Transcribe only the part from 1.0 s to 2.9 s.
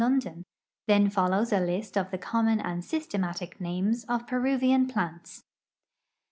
follows a list of tlie common and